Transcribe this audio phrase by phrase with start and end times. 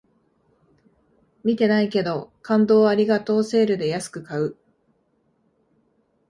[1.43, 4.57] 見てないけど、感動をありがとうセールで安く買う